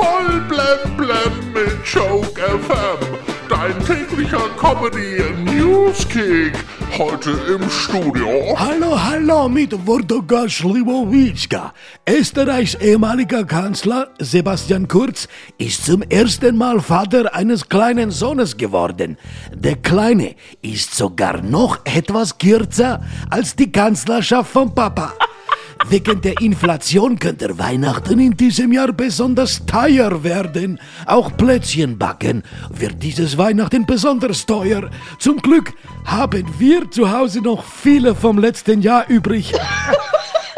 [0.00, 3.00] Voll blem blem mit Joke FM.
[3.50, 6.54] Dein täglicher Comedy Newskick.
[6.96, 8.56] Heute im Studio.
[8.56, 11.74] Hallo, hallo mit Wojtka Schliwowitschka.
[12.08, 15.28] Österreichs ehemaliger Kanzler Sebastian Kurz
[15.58, 19.18] ist zum ersten Mal Vater eines kleinen Sohnes geworden.
[19.54, 25.12] Der Kleine ist sogar noch etwas kürzer als die Kanzlerschaft von Papa.
[25.88, 30.78] Wegen der Inflation könnte Weihnachten in diesem Jahr besonders teuer werden.
[31.06, 34.90] Auch Plätzchen backen wird dieses Weihnachten besonders teuer.
[35.18, 35.72] Zum Glück
[36.04, 39.52] haben wir zu Hause noch viele vom letzten Jahr übrig.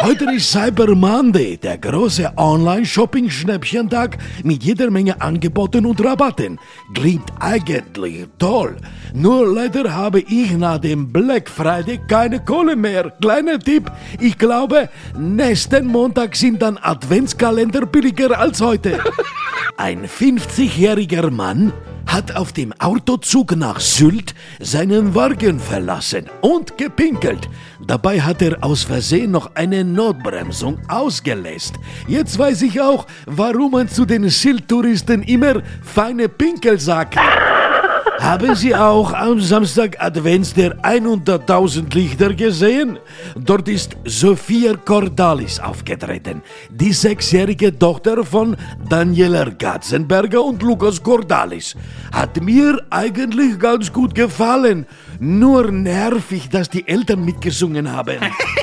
[0.03, 6.59] Heute ist Cyber Monday, der große Online-Shopping-Schnäppchentag mit jeder Menge Angeboten und Rabatten.
[6.93, 8.79] Klingt eigentlich toll.
[9.15, 13.13] Nur leider habe ich nach dem Black Friday keine Kohle mehr.
[13.21, 18.99] Kleiner Tipp, ich glaube, nächsten Montag sind dann Adventskalender billiger als heute.
[19.77, 21.73] Ein 50-jähriger Mann
[22.13, 27.49] hat auf dem Autozug nach Sylt seinen Wagen verlassen und gepinkelt.
[27.87, 31.77] Dabei hat er aus Versehen noch eine Notbremsung ausgelässt.
[32.07, 37.19] Jetzt weiß ich auch, warum man zu den Sylt-Touristen immer feine Pinkel sagt.
[38.23, 43.01] Haben Sie auch am Samstag Advents der 100.000 Lichter gesehen?
[43.35, 48.57] Dort ist Sophia Cordalis aufgetreten, die sechsjährige Tochter von
[48.89, 51.75] Daniela Katzenberger und Lukas Cordalis.
[52.13, 54.87] Hat mir eigentlich ganz gut gefallen,
[55.19, 58.19] nur nervig, dass die Eltern mitgesungen haben.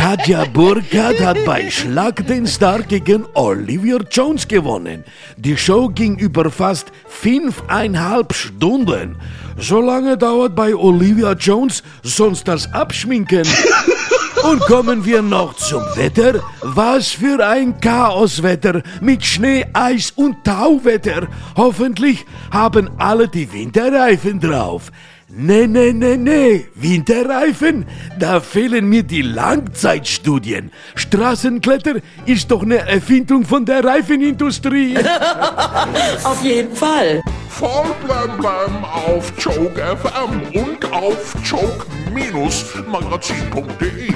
[0.00, 5.04] Katja Burkhardt hat bei Schlag den Star gegen Olivia Jones gewonnen.
[5.36, 9.16] Die Show ging über fast fünfeinhalb Stunden.
[9.58, 13.46] So lange dauert bei Olivia Jones sonst das Abschminken.
[14.50, 16.42] Und kommen wir noch zum Wetter.
[16.62, 21.28] Was für ein Chaoswetter mit Schnee, Eis und Tauwetter.
[21.56, 24.90] Hoffentlich haben alle die Winterreifen drauf.
[25.32, 27.86] Nee, nee, nee, nee, Winterreifen?
[28.18, 30.72] Da fehlen mir die Langzeitstudien.
[30.96, 34.98] Straßenkletter ist doch eine Erfindung von der Reifenindustrie.
[36.24, 37.22] Auf jeden Fall.
[37.48, 44.12] Voll blem blem auf Joke FM und auf joke-magazin.de.